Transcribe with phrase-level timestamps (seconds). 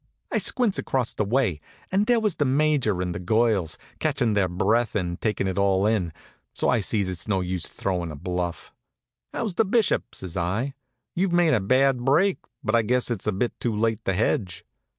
[0.31, 4.47] I squints across the way, and there was the Major and the girls, catchin' their
[4.49, 6.11] breath and takin' it all in,
[6.55, 8.73] so I sees it's no use throwin' a bluff.
[9.31, 10.73] "How's the Bishop?" says I.
[11.15, 14.65] "You've made a bad break; but I guess it's a bit too late to hedge."